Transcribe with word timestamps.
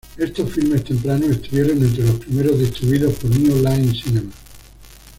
Estos 0.17 0.51
filmes 0.51 0.83
tempranos 0.83 1.29
estuvieron 1.29 1.77
entre 1.83 2.03
los 2.03 2.15
primeros 2.15 2.57
distribuidos 2.57 3.13
por 3.19 3.29
"New 3.39 3.57
Line 3.61 3.93
Cinema". 3.93 4.31